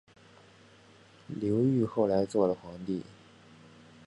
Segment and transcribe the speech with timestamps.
[1.27, 3.03] 刘裕后来做了皇帝。